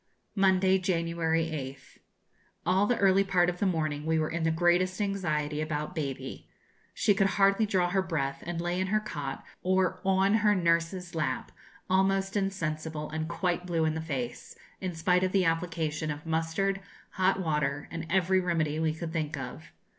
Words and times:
Monday, 0.33 0.79
January 0.79 1.45
8th. 1.51 1.99
All 2.65 2.87
the 2.87 2.97
early 2.97 3.23
part 3.23 3.51
of 3.51 3.59
the 3.59 3.67
morning 3.67 4.03
we 4.07 4.17
were 4.17 4.31
in 4.31 4.41
the 4.41 4.49
greatest 4.49 4.99
anxiety 4.99 5.61
about 5.61 5.93
Baby; 5.93 6.49
she 6.91 7.13
could 7.13 7.27
hardly 7.37 7.67
draw 7.67 7.91
her 7.91 8.01
breath, 8.01 8.41
and 8.43 8.59
lay 8.59 8.79
in 8.79 8.87
her 8.87 8.99
cot, 8.99 9.43
or 9.61 10.01
on 10.03 10.37
her 10.41 10.55
nurse's 10.55 11.13
lap, 11.13 11.51
almost 11.87 12.35
insensible, 12.35 13.11
and 13.11 13.29
quite 13.29 13.67
blue 13.67 13.85
in 13.85 13.93
the 13.93 14.01
face, 14.01 14.55
in 14.79 14.95
spite 14.95 15.23
of 15.23 15.33
the 15.33 15.45
application 15.45 16.09
of 16.09 16.25
mustard, 16.25 16.81
hot 17.11 17.39
water, 17.39 17.87
and 17.91 18.07
every 18.09 18.39
remedy 18.39 18.79
we 18.79 18.95
could 18.95 19.13
think 19.13 19.37
of. 19.37 19.65